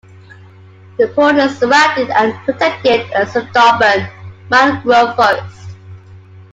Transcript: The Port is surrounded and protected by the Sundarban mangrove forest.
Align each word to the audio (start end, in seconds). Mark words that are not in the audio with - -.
The 0.97 1.09
Port 1.09 1.35
is 1.35 1.59
surrounded 1.59 2.09
and 2.09 2.33
protected 2.43 3.07
by 3.11 3.23
the 3.23 3.29
Sundarban 3.29 4.09
mangrove 4.49 5.15
forest. 5.15 5.75